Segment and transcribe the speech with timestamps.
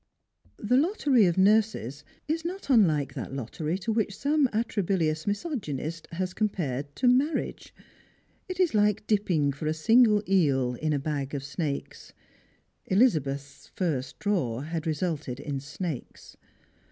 [0.57, 6.33] The lottery of nurses is not unlike that lottery to which sonif atrabilious misogynist has
[6.33, 7.71] compared to marriage.
[8.49, 12.13] It is lik^ dipping for a single eel in a bag of snakes.
[12.87, 16.35] Elizabeth's first draw had resulted in snakes.